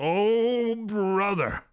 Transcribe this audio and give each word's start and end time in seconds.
Oh, 0.00 0.76
brother. 0.76 1.64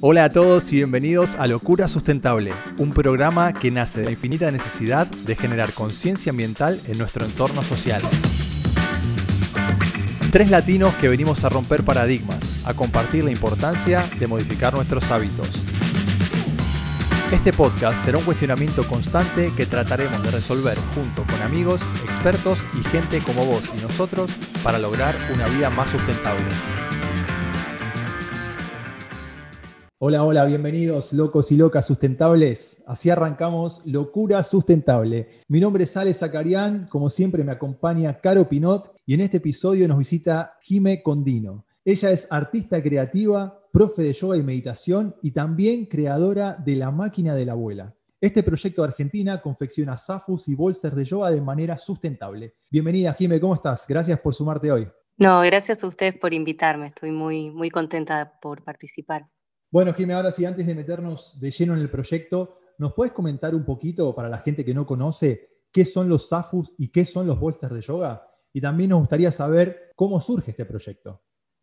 Hola 0.00 0.24
a 0.24 0.32
todos 0.32 0.72
y 0.72 0.76
bienvenidos 0.78 1.36
a 1.36 1.46
Locura 1.46 1.86
Sustentable, 1.86 2.52
un 2.78 2.90
programa 2.90 3.52
que 3.52 3.70
nace 3.70 4.00
de 4.00 4.06
la 4.06 4.10
infinita 4.10 4.50
necesidad 4.50 5.06
de 5.06 5.36
generar 5.36 5.72
conciencia 5.72 6.30
ambiental 6.30 6.80
en 6.88 6.98
nuestro 6.98 7.24
entorno 7.24 7.62
social. 7.62 8.02
Tres 10.32 10.50
latinos 10.50 10.96
que 10.96 11.08
venimos 11.08 11.44
a 11.44 11.48
romper 11.48 11.84
paradigmas, 11.84 12.66
a 12.66 12.74
compartir 12.74 13.22
la 13.22 13.30
importancia 13.30 14.04
de 14.18 14.26
modificar 14.26 14.74
nuestros 14.74 15.08
hábitos. 15.12 15.48
Este 17.30 17.52
podcast 17.52 18.04
será 18.04 18.18
un 18.18 18.24
cuestionamiento 18.24 18.82
constante 18.88 19.52
que 19.56 19.66
trataremos 19.66 20.20
de 20.24 20.32
resolver 20.32 20.76
junto 20.96 21.22
con 21.22 21.40
amigos, 21.40 21.82
expertos 22.02 22.58
y 22.76 22.82
gente 22.88 23.20
como 23.20 23.44
vos 23.44 23.70
y 23.78 23.80
nosotros 23.80 24.32
para 24.64 24.80
lograr 24.80 25.14
una 25.32 25.46
vida 25.46 25.70
más 25.70 25.88
sustentable. 25.90 26.42
Hola, 30.02 30.24
hola, 30.24 30.46
bienvenidos 30.46 31.12
locos 31.12 31.52
y 31.52 31.58
locas 31.58 31.84
sustentables. 31.86 32.82
Así 32.86 33.10
arrancamos 33.10 33.82
Locura 33.84 34.42
Sustentable. 34.42 35.42
Mi 35.46 35.60
nombre 35.60 35.84
es 35.84 35.94
Ale 35.94 36.14
Zacarián, 36.14 36.88
como 36.88 37.10
siempre 37.10 37.44
me 37.44 37.52
acompaña 37.52 38.18
Caro 38.18 38.48
Pinot 38.48 38.96
y 39.04 39.12
en 39.12 39.20
este 39.20 39.36
episodio 39.36 39.86
nos 39.86 39.98
visita 39.98 40.56
Jime 40.62 41.02
Condino. 41.02 41.66
Ella 41.84 42.12
es 42.12 42.26
artista 42.30 42.82
creativa, 42.82 43.62
profe 43.74 44.00
de 44.00 44.14
yoga 44.14 44.38
y 44.38 44.42
meditación 44.42 45.16
y 45.20 45.32
también 45.32 45.84
creadora 45.84 46.54
de 46.54 46.76
La 46.76 46.90
Máquina 46.90 47.34
de 47.34 47.44
la 47.44 47.52
Abuela. 47.52 47.94
Este 48.22 48.42
proyecto 48.42 48.80
de 48.80 48.88
Argentina 48.88 49.42
confecciona 49.42 49.98
zafus 49.98 50.48
y 50.48 50.54
bolsters 50.54 50.96
de 50.96 51.04
yoga 51.04 51.30
de 51.30 51.42
manera 51.42 51.76
sustentable. 51.76 52.54
Bienvenida, 52.70 53.12
Jime, 53.12 53.38
¿cómo 53.38 53.52
estás? 53.52 53.84
Gracias 53.86 54.18
por 54.20 54.34
sumarte 54.34 54.72
hoy. 54.72 54.88
No, 55.18 55.42
gracias 55.42 55.84
a 55.84 55.86
ustedes 55.86 56.16
por 56.16 56.32
invitarme. 56.32 56.86
Estoy 56.86 57.10
muy, 57.10 57.50
muy 57.50 57.68
contenta 57.68 58.38
por 58.40 58.64
participar. 58.64 59.26
Bueno, 59.72 59.94
Jimé, 59.94 60.14
ahora 60.14 60.32
sí, 60.32 60.44
antes 60.44 60.66
de 60.66 60.74
meternos 60.74 61.38
de 61.40 61.50
lleno 61.52 61.74
en 61.74 61.80
el 61.80 61.90
proyecto, 61.90 62.58
¿nos 62.78 62.92
puedes 62.92 63.12
comentar 63.12 63.54
un 63.54 63.64
poquito 63.64 64.12
para 64.14 64.28
la 64.28 64.38
gente 64.38 64.64
que 64.64 64.74
no 64.74 64.84
conoce 64.84 65.60
qué 65.70 65.84
son 65.84 66.08
los 66.08 66.28
SAFUS 66.28 66.72
y 66.76 66.88
qué 66.88 67.04
son 67.04 67.28
los 67.28 67.38
bolsters 67.38 67.74
de 67.74 67.80
yoga? 67.80 68.26
Y 68.52 68.60
también 68.60 68.90
nos 68.90 68.98
gustaría 68.98 69.30
saber 69.30 69.92
cómo 69.94 70.20
surge 70.20 70.50
este 70.50 70.64
proyecto. 70.64 71.22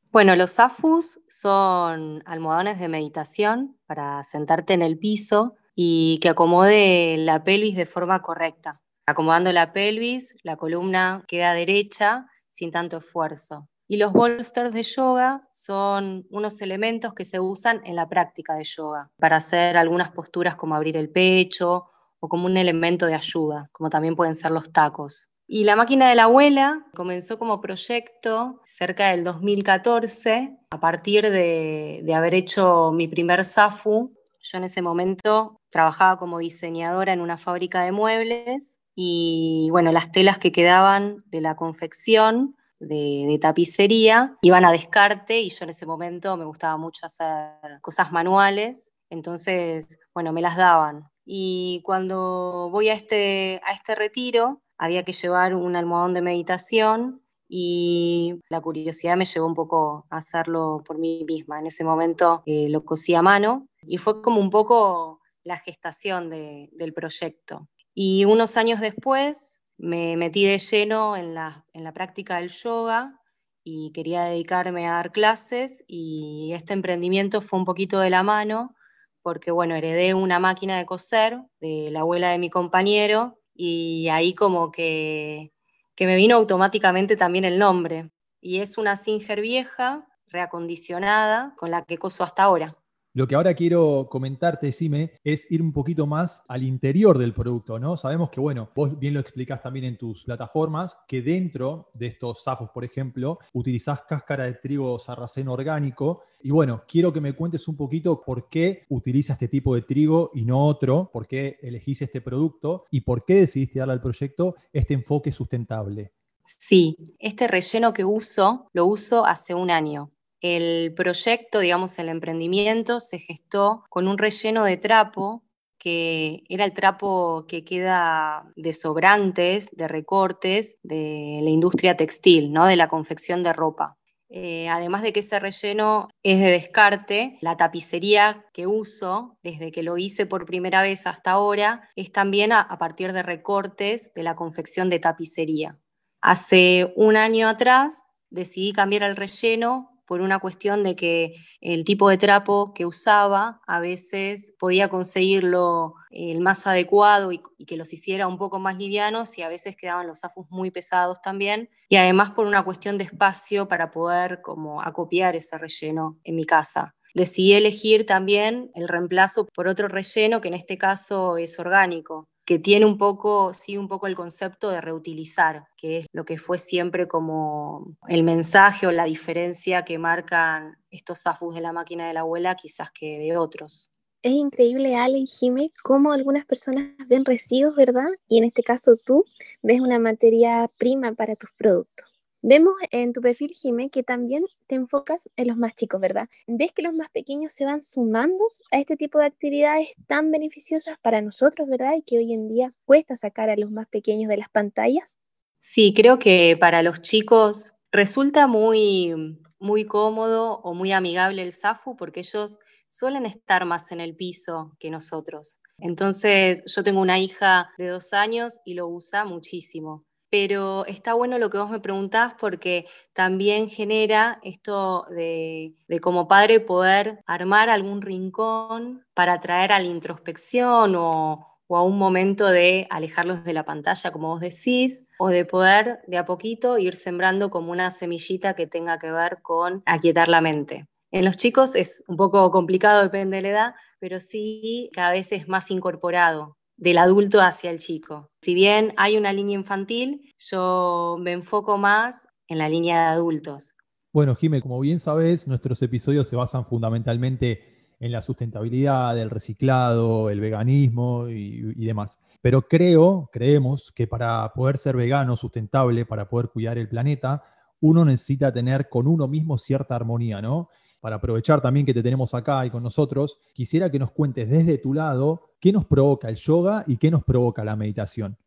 Bueno, 0.09 0.37
los 0.37 0.51
SAFUS 0.51 1.19
son 1.27 2.23
almohadones 2.25 2.79
de 2.79 2.87
meditación 2.87 3.77
para 3.85 4.23
sentarte 4.23 4.73
en 4.73 4.83
el 4.83 4.97
piso 4.97 5.55
y 5.75 6.19
que 6.21 6.29
acomode 6.29 7.17
la 7.17 7.43
pelvis 7.43 7.75
de 7.75 7.85
forma 7.85 8.21
correcta. 8.21 8.81
Acomodando 9.05 9.51
la 9.51 9.73
pelvis, 9.73 10.37
la 10.43 10.55
columna 10.55 11.25
queda 11.27 11.53
derecha 11.53 12.25
sin 12.47 12.71
tanto 12.71 12.97
esfuerzo. 12.97 13.67
Y 13.89 13.97
los 13.97 14.11
bolsters 14.11 14.73
de 14.73 14.83
yoga 14.83 15.37
son 15.49 16.27
unos 16.29 16.61
elementos 16.61 17.13
que 17.13 17.23
se 17.23 17.39
usan 17.39 17.81
en 17.85 17.95
la 17.95 18.09
práctica 18.09 18.55
de 18.55 18.65
yoga 18.65 19.09
para 19.17 19.37
hacer 19.37 19.77
algunas 19.77 20.11
posturas 20.11 20.55
como 20.55 20.75
abrir 20.75 20.97
el 20.97 21.09
pecho 21.09 21.85
o 22.19 22.27
como 22.27 22.47
un 22.47 22.57
elemento 22.57 23.05
de 23.05 23.15
ayuda, 23.15 23.69
como 23.71 23.89
también 23.89 24.15
pueden 24.15 24.35
ser 24.35 24.51
los 24.51 24.71
tacos. 24.71 25.29
Y 25.49 25.63
la 25.63 25.77
máquina 25.77 26.09
de 26.09 26.15
la 26.15 26.23
abuela 26.23 26.85
comenzó 26.93 27.39
como 27.39 27.61
proyecto 27.61 28.59
cerca 28.65 29.11
del 29.11 29.23
2014, 29.23 30.57
a 30.69 30.79
partir 30.81 31.29
de, 31.31 32.13
haber 32.13 32.35
hecho 32.35 32.91
mi 32.91 33.07
primer 33.07 33.45
SAFU. 33.45 34.13
Yo 34.41 34.57
en 34.57 34.65
ese 34.65 34.81
momento 34.81 35.61
trabajaba 35.69 36.19
como 36.19 36.39
diseñadora 36.39 37.13
en 37.13 37.21
una 37.21 37.37
fábrica 37.37 37.83
de 37.83 37.93
muebles 37.93 38.77
y 38.93 39.69
bueno, 39.71 39.93
las 39.93 40.11
telas 40.11 40.37
que 40.37 40.51
quedaban 40.51 41.23
de 41.27 41.39
la 41.39 41.55
confección 41.55 42.57
de, 42.79 43.37
tapicería, 43.41 44.37
iban 44.41 44.65
a 44.65 44.71
descarte 44.71 45.39
y 45.39 45.49
yo 45.49 45.63
en 45.63 45.69
ese 45.69 45.85
momento 45.85 46.37
me 46.37 46.45
gustaba 46.45 46.77
mucho 46.77 47.05
hacer 47.05 47.81
cosas 47.81 48.11
manuales, 48.11 48.93
entonces, 49.09 49.99
bueno, 50.13 50.33
me 50.33 50.41
las 50.41 50.57
daban. 50.57 51.09
Y 51.25 51.81
cuando 51.83 52.69
voy 52.71 52.89
a 52.89 52.93
este, 52.93 53.61
a 53.65 53.73
este 53.73 53.95
retiro, 53.95 54.61
había 54.77 55.03
que 55.03 55.11
llevar 55.11 55.55
un 55.55 55.75
almohadón 55.75 56.13
de 56.13 56.21
meditación 56.21 57.21
y 57.49 58.39
la 58.49 58.61
curiosidad 58.61 59.15
me 59.15 59.25
llevó 59.25 59.47
un 59.47 59.55
poco 59.55 60.05
a 60.09 60.17
hacerlo 60.17 60.83
por 60.85 60.97
mí 60.97 61.23
misma. 61.25 61.59
En 61.59 61.67
ese 61.67 61.83
momento 61.83 62.43
eh, 62.45 62.67
lo 62.69 62.83
cosí 62.85 63.15
a 63.15 63.21
mano 63.21 63.67
y 63.81 63.97
fue 63.97 64.21
como 64.21 64.41
un 64.41 64.49
poco 64.49 65.21
la 65.43 65.57
gestación 65.57 66.29
del 66.29 66.93
proyecto. 66.93 67.69
Y 67.93 68.25
unos 68.25 68.57
años 68.57 68.79
después 68.79 69.56
me 69.77 70.17
metí 70.17 70.45
de 70.45 70.57
lleno 70.57 71.15
en 71.15 71.33
la, 71.33 71.63
práctica 71.93 72.37
del 72.37 72.49
yoga 72.49 73.21
y 73.63 73.91
quería 73.93 74.23
dedicarme 74.23 74.87
a 74.87 74.93
dar 74.93 75.11
clases 75.11 75.83
y 75.87 76.51
este 76.53 76.73
emprendimiento 76.73 77.41
fue 77.41 77.59
un 77.59 77.65
poquito 77.65 77.99
de 77.99 78.09
la 78.09 78.23
mano 78.23 78.75
porque, 79.21 79.51
bueno, 79.51 79.75
heredé 79.75 80.13
una 80.13 80.39
máquina 80.39 80.77
de 80.77 80.85
coser 80.85 81.41
de 81.59 81.89
la 81.91 82.01
abuela 82.01 82.29
de 82.29 82.37
mi 82.37 82.49
compañero 82.49 83.39
y 83.53 84.07
ahí 84.09 84.33
como 84.33 84.71
que, 84.71 85.51
que 85.95 86.05
me 86.05 86.15
vino 86.15 86.35
automáticamente 86.35 87.17
también 87.17 87.43
el 87.43 87.59
nombre. 87.59 88.11
Y 88.39 88.59
es 88.59 88.77
una 88.77 88.95
Singer 88.95 89.41
vieja, 89.41 90.07
reacondicionada, 90.27 91.53
con 91.57 91.71
la 91.71 91.83
que 91.83 91.97
coso 91.97 92.23
hasta 92.23 92.43
ahora. 92.43 92.77
Lo 93.17 93.27
que 93.27 93.33
ahora 93.33 93.55
quiero 93.55 94.09
comentarte, 94.11 94.71
Sime, 94.71 95.13
es 95.23 95.49
ir 95.49 95.63
un 95.63 95.73
poquito 95.73 96.05
más 96.05 96.43
al 96.47 96.61
interior 96.61 97.17
del 97.17 97.33
producto, 97.33 97.79
¿no? 97.79 97.97
Sabemos 97.97 98.29
que, 98.29 98.39
bueno, 98.39 98.69
vos 98.75 98.99
bien 98.99 99.15
lo 99.15 99.19
explicás 99.19 99.59
también 99.59 99.85
en 99.85 99.97
tus 99.97 100.23
plataformas, 100.23 100.99
que 101.07 101.23
dentro 101.23 101.89
de 101.95 102.05
estos 102.05 102.43
zafos, 102.43 102.69
por 102.69 102.85
ejemplo, 102.85 103.39
utilizás 103.53 104.03
cáscara 104.03 104.43
de 104.43 104.53
trigo 104.53 104.99
sarraceno 104.99 105.53
orgánico. 105.53 106.21
Y 106.43 106.51
bueno, 106.51 106.83
quiero 106.87 107.11
que 107.11 107.19
me 107.19 107.33
cuentes 107.33 107.67
un 107.67 107.75
poquito 107.75 108.21
por 108.21 108.49
qué 108.49 108.85
utilizas 108.89 109.33
este 109.33 109.47
tipo 109.47 109.73
de 109.73 109.81
trigo 109.81 110.29
y 110.35 110.45
no 110.45 110.63
otro, 110.67 111.09
por 111.11 111.25
qué 111.25 111.57
elegís 111.63 112.03
este 112.03 112.21
producto 112.21 112.85
y 112.91 113.01
por 113.01 113.25
qué 113.25 113.37
decidiste 113.37 113.79
darle 113.79 113.95
al 113.95 114.01
proyecto 114.01 114.57
este 114.71 114.93
enfoque 114.93 115.31
sustentable. 115.31 116.11
Sí, 116.43 116.95
este 117.17 117.47
relleno 117.47 117.93
que 117.93 118.05
uso 118.05 118.69
lo 118.73 118.85
uso 118.85 119.25
hace 119.25 119.55
un 119.55 119.71
año. 119.71 120.07
El 120.41 120.93
proyecto, 120.93 121.59
digamos, 121.59 121.97
el 121.99 122.09
emprendimiento 122.09 122.99
se 122.99 123.19
gestó 123.19 123.83
con 123.89 124.07
un 124.07 124.17
relleno 124.17 124.63
de 124.63 124.77
trapo 124.77 125.43
que 125.77 126.43
era 126.49 126.65
el 126.65 126.73
trapo 126.73 127.45
que 127.47 127.63
queda 127.63 128.51
de 128.55 128.73
sobrantes, 128.73 129.69
de 129.71 129.87
recortes 129.87 130.75
de 130.83 131.39
la 131.41 131.49
industria 131.49 131.95
textil, 131.95 132.51
¿no? 132.51 132.65
de 132.65 132.75
la 132.75 132.87
confección 132.87 133.43
de 133.43 133.53
ropa. 133.53 133.95
Eh, 134.29 134.67
además 134.67 135.03
de 135.03 135.13
que 135.13 135.21
ese 135.21 135.39
relleno 135.39 136.09
es 136.21 136.39
de 136.39 136.51
descarte, 136.51 137.37
la 137.41 137.55
tapicería 137.55 138.45
que 138.53 138.67
uso 138.67 139.37
desde 139.41 139.71
que 139.71 139.83
lo 139.83 139.97
hice 139.97 140.25
por 140.25 140.45
primera 140.45 140.81
vez 140.81 141.07
hasta 141.07 141.31
ahora 141.31 141.87
es 141.95 142.11
también 142.11 142.51
a 142.51 142.77
partir 142.77 143.13
de 143.13 143.23
recortes 143.23 144.11
de 144.13 144.23
la 144.23 144.35
confección 144.35 144.89
de 144.89 144.99
tapicería. 144.99 145.79
Hace 146.19 146.91
un 146.97 147.15
año 147.15 147.47
atrás 147.47 148.11
decidí 148.29 148.73
cambiar 148.73 149.03
el 149.03 149.15
relleno 149.15 149.96
por 150.07 150.21
una 150.21 150.39
cuestión 150.39 150.83
de 150.83 150.95
que 150.95 151.35
el 151.59 151.83
tipo 151.83 152.09
de 152.09 152.17
trapo 152.17 152.73
que 152.73 152.85
usaba 152.85 153.61
a 153.67 153.79
veces 153.79 154.53
podía 154.57 154.87
conseguirlo 154.87 155.95
el 156.09 156.39
más 156.39 156.65
adecuado 156.65 157.31
y, 157.31 157.41
que 157.67 157.75
los 157.75 157.91
hiciera 157.91 158.27
un 158.27 158.37
poco 158.37 158.59
más 158.59 158.77
livianos 158.77 159.37
y 159.37 159.41
a 159.41 159.49
veces 159.49 159.75
quedaban 159.75 160.07
los 160.07 160.21
zafos 160.21 160.47
muy 160.49 160.71
pesados 160.71 161.21
también. 161.21 161.69
Y 161.89 161.97
además 161.97 162.31
por 162.31 162.47
una 162.47 162.63
cuestión 162.63 162.97
de 162.97 163.03
espacio 163.03 163.67
para 163.67 163.91
poder 163.91 164.41
como 164.41 164.81
acopiar 164.81 165.35
ese 165.35 165.57
relleno 165.57 166.17
en 166.23 166.35
mi 166.35 166.45
casa. 166.45 166.95
Decidí 167.13 167.53
elegir 167.53 168.05
también 168.05 168.71
el 168.75 168.87
reemplazo 168.87 169.47
por 169.53 169.67
otro 169.67 169.89
relleno 169.89 170.39
que 170.39 170.47
en 170.47 170.53
este 170.53 170.77
caso 170.77 171.37
es 171.37 171.59
orgánico 171.59 172.29
que 172.47 172.59
tiene 172.59 172.85
un 172.85 172.97
poco, 172.97 173.53
sí, 173.53 173.77
un 173.77 173.89
poco 173.89 174.07
el 174.07 174.15
concepto 174.15 174.69
de 174.69 174.79
reutilizar, 174.79 175.65
que 175.75 175.97
es 175.97 176.05
lo 176.13 176.23
que 176.23 176.37
fue 176.37 176.57
siempre 176.57 177.05
como 177.05 177.97
el 178.07 178.23
mensaje 178.23 178.87
o 178.87 178.91
la 178.93 179.03
diferencia 179.03 179.83
que 179.83 179.97
marcan 179.97 180.77
estos 180.89 181.23
zafus 181.23 181.55
de 181.55 181.61
la 181.61 181.73
máquina 181.73 182.07
de 182.07 182.13
la 182.13 182.21
abuela 182.21 182.55
quizás 182.55 182.89
que 182.89 183.19
de 183.19 183.35
otros. 183.35 183.89
Es 184.21 184.31
increíble, 184.31 184.95
Ale 184.95 185.17
y 185.17 185.27
Jime, 185.27 185.71
cómo 185.83 186.13
algunas 186.13 186.45
personas 186.45 186.89
ven 187.09 187.25
residuos, 187.25 187.75
¿verdad? 187.75 188.07
Y 188.29 188.37
en 188.37 188.45
este 188.45 188.63
caso 188.63 188.93
tú 189.05 189.25
ves 189.61 189.81
una 189.81 189.99
materia 189.99 190.67
prima 190.79 191.13
para 191.15 191.35
tus 191.35 191.49
productos. 191.57 192.16
Vemos 192.41 192.75
en 192.91 193.13
tu 193.13 193.21
perfil, 193.21 193.51
Jime, 193.53 193.89
que 193.89 194.03
también 194.03 194.43
te 194.67 194.75
enfocas 194.75 195.27
en 195.35 195.47
los 195.47 195.57
más 195.57 195.73
chicos, 195.73 195.99
¿verdad? 195.99 196.29
¿Ves 196.45 196.71
que 196.71 196.83
los 196.83 196.93
más 196.93 197.09
pequeños 197.09 197.51
se 197.53 197.65
van 197.65 197.81
sumando 197.81 198.43
a 198.71 198.79
este 198.79 198.95
tipo 198.95 199.19
de 199.19 199.25
actividades 199.25 199.93
tan 200.05 200.31
beneficiosas 200.31 200.97
para 201.01 201.21
nosotros, 201.21 201.67
¿verdad? 201.67 201.93
Y 201.97 202.03
que 202.03 202.17
hoy 202.19 202.33
en 202.33 202.47
día 202.47 202.73
cuesta 202.85 203.15
sacar 203.15 203.49
a 203.49 203.57
los 203.57 203.71
más 203.71 203.87
pequeños 203.87 204.29
de 204.29 204.37
las 204.37 204.49
pantallas. 204.49 205.17
Sí, 205.59 205.93
creo 205.95 206.19
que 206.19 206.55
para 206.59 206.83
los 206.83 207.01
chicos 207.01 207.73
resulta 207.91 208.45
muy, 208.45 209.13
muy 209.59 209.85
cómodo 209.85 210.59
o 210.63 210.73
muy 210.73 210.91
amigable 210.91 211.41
el 211.41 211.51
SAFU 211.51 211.97
porque 211.97 212.19
ellos 212.19 212.59
suelen 212.89 213.25
estar 213.25 213.65
más 213.65 213.91
en 213.91 213.99
el 213.99 214.15
piso 214.15 214.75
que 214.79 214.91
nosotros. 214.91 215.59
Entonces, 215.79 216.63
yo 216.65 216.83
tengo 216.83 217.01
una 217.01 217.19
hija 217.19 217.69
de 217.77 217.87
dos 217.87 218.13
años 218.13 218.59
y 218.65 218.75
lo 218.75 218.87
usa 218.87 219.25
muchísimo. 219.25 220.06
Pero 220.29 220.85
está 220.85 221.13
bueno 221.13 221.37
lo 221.37 221.49
que 221.49 221.57
vos 221.57 221.69
me 221.69 221.79
preguntás 221.79 222.33
porque 222.39 222.85
también 223.13 223.69
genera 223.69 224.35
esto 224.43 225.05
de, 225.09 225.75
como 226.01 226.27
padre 226.27 226.59
poder 226.59 227.19
armar 227.25 227.69
algún 227.69 228.01
rincón 228.01 229.05
para 229.13 229.39
traer 229.39 229.71
a 229.71 229.79
la 229.79 229.87
introspección 229.87 230.95
o, 230.95 231.47
a 231.69 231.81
un 231.81 231.97
momento 231.97 232.47
de 232.47 232.87
alejarlos 232.89 233.43
de 233.43 233.53
la 233.53 233.65
pantalla, 233.65 234.11
como 234.11 234.29
vos 234.29 234.39
decís, 234.39 235.03
o 235.19 235.27
de 235.29 235.45
poder 235.45 235.99
de 236.07 236.17
a 236.17 236.25
poquito 236.25 236.77
ir 236.77 236.95
sembrando 236.95 237.49
como 237.49 237.71
una 237.71 237.91
semillita 237.91 238.53
que 238.55 238.67
tenga 238.67 238.99
que 238.99 239.11
ver 239.11 239.41
con 239.41 239.83
aquietar 239.85 240.29
la 240.29 240.41
mente. 240.41 240.87
En 241.11 241.25
los 241.25 241.37
chicos 241.37 241.75
es 241.75 242.03
un 242.07 242.17
poco 242.17 242.51
complicado, 242.51 243.03
depende 243.03 243.37
de 243.37 243.41
la 243.43 243.49
edad, 243.49 243.75
pero 243.99 244.19
sí 244.19 244.89
cada 244.93 245.11
vez 245.11 245.31
es 245.31 245.47
más 245.47 245.71
incorporado 245.71 246.56
del 246.77 246.99
adulto 246.99 247.41
hacia 247.41 247.71
el 247.71 247.79
chico. 247.79 248.29
Si 248.41 248.53
bien 248.53 248.93
hay 248.97 249.17
una 249.17 249.33
línea 249.33 249.55
infantil, 249.55 250.33
yo 250.37 251.17
me 251.19 251.31
enfoco 251.31 251.77
más 251.77 252.27
en 252.47 252.59
la 252.59 252.69
línea 252.69 253.01
de 253.01 253.07
adultos. 253.15 253.73
Bueno, 254.13 254.35
Jime, 254.35 254.61
como 254.61 254.79
bien 254.79 254.99
sabes, 254.99 255.47
nuestros 255.47 255.81
episodios 255.81 256.27
se 256.27 256.35
basan 256.35 256.65
fundamentalmente 256.65 257.95
en 257.99 258.11
la 258.11 258.21
sustentabilidad, 258.21 259.17
el 259.17 259.29
reciclado, 259.29 260.29
el 260.29 260.39
veganismo 260.39 261.27
y, 261.29 261.73
y, 261.75 261.85
demás. 261.85 262.19
Pero 262.41 262.61
creo, 262.61 263.29
creemos 263.33 263.91
que 263.91 264.07
para 264.07 264.53
poder 264.53 264.77
ser 264.77 264.95
vegano, 264.95 265.35
sustentable, 265.35 266.05
para 266.05 266.29
poder 266.29 266.49
cuidar 266.49 266.77
el 266.77 266.87
planeta, 266.87 267.43
uno 267.81 268.05
necesita 268.05 268.53
tener 268.53 268.87
con 268.87 269.07
uno 269.07 269.27
mismo 269.27 269.57
cierta 269.57 269.95
armonía, 269.95 270.41
¿no? 270.41 270.69
para 270.99 271.17
aprovechar 271.17 271.61
también 271.61 271.85
que 271.85 271.93
te 271.93 272.03
tenemos 272.03 272.33
acá 272.33 272.65
y 272.65 272.69
con 272.69 272.83
nosotros, 272.83 273.39
quisiera 273.53 273.89
que 273.89 273.99
nos 273.99 274.11
cuentes 274.11 274.49
desde 274.49 274.77
tu 274.77 274.93
lado 274.93 275.46
qué 275.59 275.71
nos 275.71 275.85
provoca 275.85 276.29
el 276.29 276.35
yoga 276.35 276.83
y 276.87 276.97
qué 276.97 277.11
nos 277.11 277.23
provoca 277.23 277.63
la 277.63 277.75
meditación. 277.75 278.37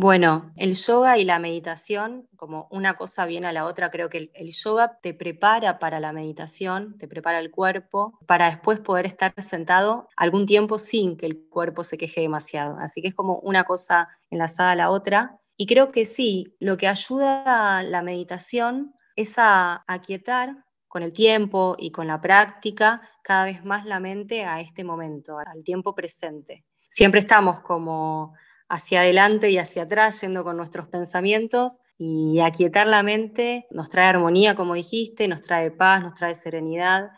Bueno, 0.00 0.52
el 0.54 0.74
yoga 0.74 1.18
y 1.18 1.24
la 1.24 1.40
meditación, 1.40 2.28
como 2.36 2.68
una 2.70 2.96
cosa 2.96 3.26
viene 3.26 3.48
a 3.48 3.52
la 3.52 3.64
otra, 3.64 3.90
creo 3.90 4.08
que 4.08 4.30
el, 4.32 4.52
yoga 4.52 5.00
te 5.02 5.12
prepara 5.12 5.80
para 5.80 5.98
la 5.98 6.12
meditación, 6.12 6.96
te 6.98 7.08
prepara 7.08 7.40
el 7.40 7.50
cuerpo, 7.50 8.16
para 8.24 8.46
después 8.46 8.78
poder 8.78 9.06
estar 9.06 9.34
sentado 9.38 10.08
algún 10.16 10.46
tiempo 10.46 10.78
sin 10.78 11.16
que 11.16 11.26
el 11.26 11.48
cuerpo 11.48 11.82
se 11.82 11.98
queje 11.98 12.20
demasiado. 12.20 12.76
Así 12.78 13.02
que 13.02 13.08
es 13.08 13.14
como 13.14 13.40
una 13.40 13.64
cosa 13.64 14.06
enlazada 14.30 14.70
a 14.70 14.76
la 14.76 14.90
otra. 14.90 15.40
Y 15.56 15.66
creo 15.66 15.90
que 15.90 16.04
sí, 16.04 16.54
lo 16.60 16.76
que 16.76 16.86
ayuda 16.86 17.78
a 17.78 17.82
la 17.82 18.02
meditación 18.02 18.94
es 19.16 19.34
a 19.36 19.82
aquietar 19.88 20.64
con 20.88 21.02
el 21.02 21.12
tiempo 21.12 21.76
y 21.78 21.92
con 21.92 22.06
la 22.06 22.20
práctica 22.20 23.00
cada 23.22 23.44
vez 23.44 23.64
más 23.64 23.84
la 23.84 24.00
mente 24.00 24.44
a 24.44 24.60
este 24.60 24.84
momento, 24.84 25.38
al 25.38 25.62
tiempo 25.62 25.94
presente. 25.94 26.64
Siempre 26.88 27.20
estamos 27.20 27.60
como 27.60 28.34
hacia 28.68 29.00
adelante 29.00 29.50
y 29.50 29.58
hacia 29.58 29.84
atrás 29.84 30.20
yendo 30.20 30.44
con 30.44 30.56
nuestros 30.56 30.88
pensamientos 30.88 31.78
y 31.96 32.40
aquietar 32.40 32.86
la 32.86 33.02
mente 33.02 33.66
nos 33.70 33.88
trae 33.88 34.06
armonía, 34.06 34.54
como 34.54 34.74
dijiste, 34.74 35.28
nos 35.28 35.42
trae 35.42 35.70
paz, 35.70 36.02
nos 36.02 36.14
trae 36.14 36.34
serenidad 36.34 37.10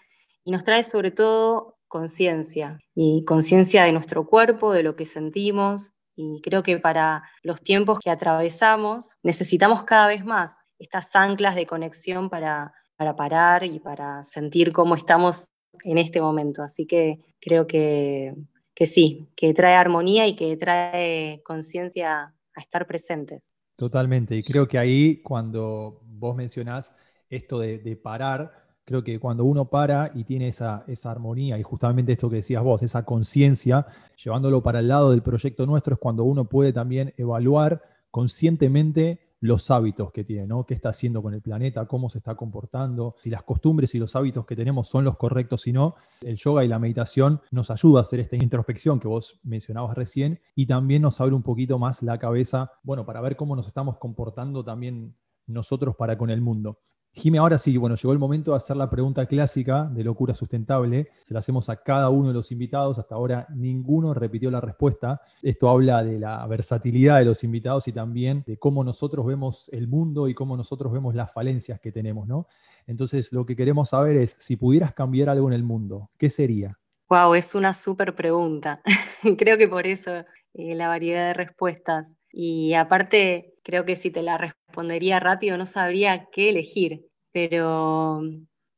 y 0.44 0.52
nos 0.52 0.64
trae 0.64 0.82
sobre 0.82 1.10
todo 1.10 1.78
conciencia 1.88 2.78
y 2.94 3.24
conciencia 3.24 3.84
de 3.84 3.92
nuestro 3.92 4.26
cuerpo, 4.26 4.72
de 4.72 4.82
lo 4.82 4.94
que 4.94 5.04
sentimos 5.04 5.92
y 6.14 6.40
creo 6.42 6.62
que 6.62 6.78
para 6.78 7.24
los 7.42 7.60
tiempos 7.62 7.98
que 7.98 8.10
atravesamos 8.10 9.16
necesitamos 9.22 9.84
cada 9.84 10.06
vez 10.06 10.24
más 10.24 10.66
estas 10.78 11.14
anclas 11.14 11.54
de 11.54 11.66
conexión 11.66 12.30
para 12.30 12.72
para 13.00 13.16
parar 13.16 13.64
y 13.64 13.80
para 13.80 14.22
sentir 14.22 14.74
cómo 14.74 14.94
estamos 14.94 15.48
en 15.84 15.96
este 15.96 16.20
momento. 16.20 16.62
Así 16.62 16.84
que 16.84 17.34
creo 17.40 17.66
que, 17.66 18.34
que 18.74 18.84
sí, 18.84 19.26
que 19.34 19.54
trae 19.54 19.74
armonía 19.74 20.26
y 20.26 20.36
que 20.36 20.54
trae 20.58 21.40
conciencia 21.42 22.24
a 22.54 22.60
estar 22.60 22.86
presentes. 22.86 23.54
Totalmente, 23.74 24.36
y 24.36 24.42
creo 24.42 24.68
que 24.68 24.76
ahí 24.76 25.22
cuando 25.22 26.02
vos 26.04 26.36
mencionás 26.36 26.94
esto 27.30 27.58
de, 27.58 27.96
parar, 27.96 28.52
creo 28.84 29.02
que 29.02 29.18
cuando 29.18 29.44
uno 29.44 29.70
para 29.70 30.12
y 30.14 30.24
tiene 30.24 30.48
esa, 30.48 30.84
esa 30.86 31.10
armonía 31.10 31.58
y 31.58 31.62
justamente 31.62 32.12
esto 32.12 32.28
que 32.28 32.36
decías 32.36 32.62
vos, 32.62 32.82
esa 32.82 33.06
conciencia, 33.06 33.86
llevándolo 34.22 34.62
para 34.62 34.80
el 34.80 34.88
lado 34.88 35.10
del 35.10 35.22
proyecto 35.22 35.64
nuestro, 35.64 35.94
es 35.94 36.00
cuando 36.00 36.24
uno 36.24 36.44
puede 36.44 36.74
también 36.74 37.14
evaluar 37.16 37.80
conscientemente 38.10 39.29
los 39.40 39.70
hábitos 39.70 40.12
que 40.12 40.22
tiene, 40.22 40.46
¿no? 40.46 40.64
¿Qué 40.66 40.74
está 40.74 40.90
haciendo 40.90 41.22
con 41.22 41.34
el 41.34 41.40
planeta? 41.40 41.86
¿Cómo 41.86 42.10
se 42.10 42.18
está 42.18 42.34
comportando? 42.34 43.16
Si 43.22 43.30
las 43.30 43.42
costumbres 43.42 43.94
y 43.94 43.98
los 43.98 44.14
hábitos 44.14 44.44
que 44.46 44.54
tenemos 44.54 44.88
son 44.88 45.04
los 45.04 45.16
correctos 45.16 45.66
o 45.66 45.72
no. 45.72 45.94
El 46.20 46.36
yoga 46.36 46.64
y 46.64 46.68
la 46.68 46.78
meditación 46.78 47.40
nos 47.50 47.70
ayuda 47.70 48.00
a 48.00 48.02
hacer 48.02 48.20
esta 48.20 48.36
introspección 48.36 49.00
que 49.00 49.08
vos 49.08 49.40
mencionabas 49.42 49.96
recién 49.96 50.40
y 50.54 50.66
también 50.66 51.02
nos 51.02 51.20
abre 51.20 51.34
un 51.34 51.42
poquito 51.42 51.78
más 51.78 52.02
la 52.02 52.18
cabeza, 52.18 52.72
bueno, 52.82 53.06
para 53.06 53.20
ver 53.20 53.36
cómo 53.36 53.56
nos 53.56 53.66
estamos 53.66 53.98
comportando 53.98 54.62
también 54.62 55.16
nosotros 55.46 55.96
para 55.96 56.18
con 56.18 56.30
el 56.30 56.40
mundo. 56.40 56.78
Jime, 57.12 57.38
ahora 57.38 57.58
sí, 57.58 57.76
bueno, 57.76 57.96
llegó 57.96 58.12
el 58.12 58.20
momento 58.20 58.52
de 58.52 58.58
hacer 58.58 58.76
la 58.76 58.88
pregunta 58.88 59.26
clásica 59.26 59.84
de 59.92 60.04
locura 60.04 60.32
sustentable. 60.32 61.08
Se 61.24 61.34
la 61.34 61.40
hacemos 61.40 61.68
a 61.68 61.76
cada 61.76 62.08
uno 62.08 62.28
de 62.28 62.34
los 62.34 62.52
invitados. 62.52 62.98
Hasta 63.00 63.16
ahora 63.16 63.46
ninguno 63.50 64.14
repitió 64.14 64.48
la 64.50 64.60
respuesta. 64.60 65.20
Esto 65.42 65.68
habla 65.68 66.04
de 66.04 66.20
la 66.20 66.46
versatilidad 66.46 67.18
de 67.18 67.24
los 67.24 67.42
invitados 67.42 67.88
y 67.88 67.92
también 67.92 68.44
de 68.46 68.58
cómo 68.58 68.84
nosotros 68.84 69.26
vemos 69.26 69.68
el 69.72 69.88
mundo 69.88 70.28
y 70.28 70.34
cómo 70.34 70.56
nosotros 70.56 70.92
vemos 70.92 71.16
las 71.16 71.32
falencias 71.32 71.80
que 71.80 71.90
tenemos, 71.90 72.28
¿no? 72.28 72.46
Entonces, 72.86 73.32
lo 73.32 73.44
que 73.44 73.56
queremos 73.56 73.88
saber 73.90 74.16
es, 74.16 74.36
si 74.38 74.56
pudieras 74.56 74.94
cambiar 74.94 75.30
algo 75.30 75.48
en 75.48 75.54
el 75.54 75.64
mundo, 75.64 76.10
¿qué 76.16 76.30
sería? 76.30 76.78
Wow, 77.08 77.34
es 77.34 77.56
una 77.56 77.74
súper 77.74 78.14
pregunta. 78.14 78.82
creo 79.36 79.58
que 79.58 79.66
por 79.66 79.84
eso 79.88 80.24
eh, 80.54 80.76
la 80.76 80.86
variedad 80.86 81.26
de 81.26 81.34
respuestas. 81.34 82.19
Y 82.32 82.74
aparte, 82.74 83.54
creo 83.62 83.84
que 83.84 83.96
si 83.96 84.10
te 84.10 84.22
la 84.22 84.38
respondería 84.38 85.20
rápido 85.20 85.56
no 85.58 85.66
sabría 85.66 86.28
qué 86.32 86.50
elegir, 86.50 87.06
pero 87.32 88.22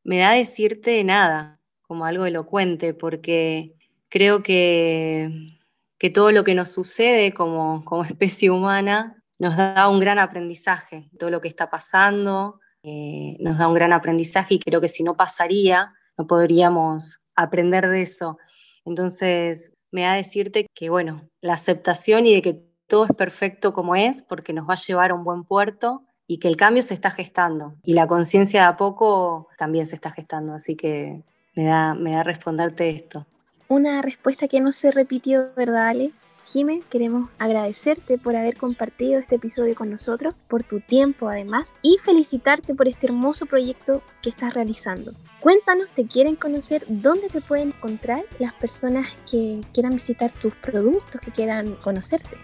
me 0.05 0.19
da 0.19 0.33
decirte 0.33 1.03
nada, 1.05 1.61
como 1.83 2.05
algo 2.05 2.27
elocuente, 2.27 2.95
porque 2.95 3.75
creo 4.09 4.43
que, 4.43 5.31
que 5.99 6.11
todo 6.11 6.33
lo 6.33 6.45
que 6.45 6.55
nos 6.55 6.71
sucede 6.71 7.35
como, 7.35 7.85
como 7.85 8.05
especie 8.05 8.51
humana 8.51 9.23
nos 9.39 9.57
da 9.57 9.89
un 9.89 10.01
gran 10.01 10.19
aprendizaje, 10.19 11.09
todo 11.19 11.31
lo 11.31 11.41
que 11.41 11.49
está 11.49 11.69
pasando 11.69 12.61
eh, 12.85 13.37
nos 13.39 13.59
da 13.59 13.69
un 13.69 13.75
gran 13.75 13.93
aprendizaje 13.93 14.55
y 14.55 14.59
creo 14.59 14.81
que 14.81 14.89
si 14.89 15.05
no 15.05 15.17
pasaría, 15.17 15.95
no 16.19 16.27
podríamos 16.27 17.21
aprender 17.37 17.89
de 17.89 18.03
eso. 18.03 18.39
Entonces, 18.85 19.73
me 19.93 20.03
da 20.03 20.15
decirte 20.15 20.67
que, 20.75 20.91
bueno, 20.91 21.29
la 21.41 21.55
aceptación 21.55 22.27
y 22.27 22.35
de 22.35 22.43
que 22.43 22.72
todo 22.93 23.07
es 23.07 23.17
perfecto 23.17 23.73
como 23.73 23.97
es, 23.97 24.23
porque 24.23 24.53
nos 24.53 24.69
va 24.69 24.75
a 24.75 24.77
llevar 24.77 25.13
a 25.13 25.15
un 25.15 25.25
buen 25.25 25.45
puerto 25.45 26.03
y 26.27 26.37
que 26.37 26.49
el 26.49 26.59
cambio 26.59 26.83
se 26.83 26.93
está 26.93 27.11
gestando. 27.11 27.75
Y 27.85 27.95
la 27.95 28.07
conciencia 28.07 28.61
de 28.61 28.67
a 28.67 28.77
poco 28.77 29.49
también 29.57 29.87
se 29.87 29.95
está 29.95 30.11
gestando, 30.11 30.53
así 30.53 30.77
que 30.77 31.23
me 31.57 31.65
da, 31.65 31.95
me 31.95 32.13
da 32.13 32.23
responderte 32.23 32.91
esto. 32.91 33.25
Una 33.67 34.03
respuesta 34.03 34.47
que 34.47 34.61
no 34.61 34.73
se 34.73 34.91
repitió, 34.91 35.55
¿verdad, 35.57 35.89
Ale? 35.89 36.13
Jime, 36.45 36.83
queremos 36.91 37.31
agradecerte 37.39 38.19
por 38.19 38.37
haber 38.37 38.59
compartido 38.59 39.19
este 39.19 39.37
episodio 39.37 39.75
con 39.75 39.89
nosotros, 39.91 40.35
por 40.47 40.63
tu 40.63 40.81
tiempo 40.81 41.29
además, 41.29 41.73
y 41.81 41.97
felicitarte 41.97 42.75
por 42.75 42.89
este 42.89 43.07
hermoso 43.07 43.47
proyecto 43.47 44.03
que 44.21 44.29
estás 44.29 44.53
realizando. 44.53 45.13
Cuéntanos, 45.41 45.89
¿te 45.89 46.07
quieren 46.07 46.37
conocer? 46.37 46.85
¿Dónde 46.89 47.31
te 47.31 47.41
pueden 47.41 47.69
encontrar 47.69 48.27
las 48.39 48.53
personas 48.53 49.09
que 49.31 49.63
quieran 49.73 49.95
visitar 49.95 50.31
tus 50.31 50.55
productos, 50.57 51.23
que 51.23 51.31
quieran 51.31 51.75
conocerte? 51.77 52.37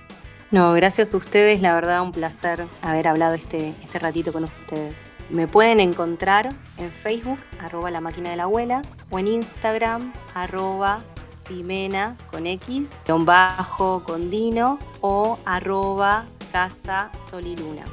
No, 0.51 0.73
gracias 0.73 1.13
a 1.13 1.19
ustedes, 1.19 1.61
la 1.61 1.75
verdad 1.75 2.01
un 2.01 2.11
placer 2.11 2.67
haber 2.81 3.07
hablado 3.07 3.35
este, 3.35 3.75
este 3.83 3.99
ratito 3.99 4.33
con 4.33 4.45
ustedes. 4.45 4.97
Me 5.29 5.47
pueden 5.47 5.79
encontrar 5.79 6.49
en 6.79 6.91
Facebook, 6.91 7.37
arroba 7.61 7.91
la 7.91 8.01
máquina 8.01 8.31
de 8.31 8.37
la 8.37 8.45
abuela, 8.45 8.81
o 9.11 9.19
en 9.19 9.29
Instagram, 9.29 10.11
arroba 10.35 11.01
Ximena 11.47 12.17
con 12.31 12.47
X, 12.47 12.89
con 13.07 13.27
bajo 13.27 14.03
con 14.05 14.31
Dino 14.31 14.79
o 15.03 15.39
arroba 15.45 16.25
casa 16.51 17.11
sol 17.21 17.47
y 17.47 17.55
luna. 17.55 17.85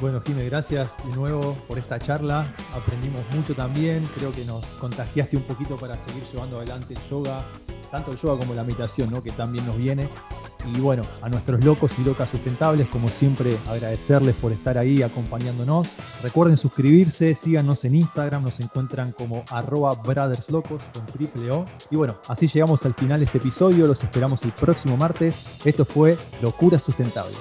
Bueno, 0.00 0.22
Jimé, 0.22 0.46
gracias 0.46 0.96
de 1.04 1.14
nuevo 1.14 1.52
por 1.68 1.78
esta 1.78 1.98
charla. 1.98 2.50
Aprendimos 2.74 3.20
mucho 3.34 3.54
también. 3.54 4.08
Creo 4.16 4.32
que 4.32 4.46
nos 4.46 4.64
contagiaste 4.76 5.36
un 5.36 5.42
poquito 5.42 5.76
para 5.76 6.02
seguir 6.06 6.24
llevando 6.32 6.56
adelante 6.56 6.94
el 6.94 7.10
yoga, 7.10 7.44
tanto 7.90 8.10
el 8.10 8.16
yoga 8.16 8.38
como 8.38 8.54
la 8.54 8.64
meditación, 8.64 9.10
¿no? 9.10 9.22
que 9.22 9.32
también 9.32 9.66
nos 9.66 9.76
viene. 9.76 10.08
Y 10.66 10.80
bueno, 10.80 11.02
a 11.22 11.28
nuestros 11.28 11.64
locos 11.64 11.92
y 11.98 12.04
locas 12.04 12.30
sustentables, 12.30 12.86
como 12.88 13.08
siempre, 13.08 13.56
agradecerles 13.68 14.34
por 14.36 14.52
estar 14.52 14.78
ahí 14.78 15.02
acompañándonos. 15.02 15.94
Recuerden 16.22 16.56
suscribirse, 16.56 17.34
síganos 17.34 17.84
en 17.84 17.94
Instagram, 17.94 18.42
nos 18.44 18.60
encuentran 18.60 19.12
como 19.12 19.44
arroba 19.50 19.94
brotherslocos 19.94 20.82
con 20.92 21.06
triple 21.06 21.50
O. 21.50 21.64
Y 21.90 21.96
bueno, 21.96 22.18
así 22.28 22.46
llegamos 22.46 22.84
al 22.86 22.94
final 22.94 23.20
de 23.20 23.26
este 23.26 23.38
episodio, 23.38 23.86
los 23.86 24.02
esperamos 24.02 24.42
el 24.42 24.52
próximo 24.52 24.96
martes. 24.96 25.44
Esto 25.64 25.84
fue 25.84 26.16
Locura 26.42 26.78
Sustentable. 26.78 27.36